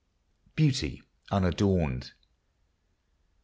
[0.55, 2.13] BEAUTY UNADORNED.